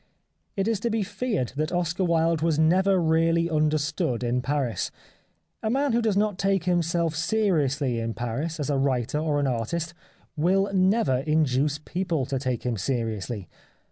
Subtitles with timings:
[0.55, 4.89] It is to be feared that Oscar Wilde was never really understood in Paris.
[5.61, 9.45] A man who does not take himself seriously in Paris, as a writer or an
[9.45, 9.93] artist,
[10.35, 13.47] will never induce people to take him seriously.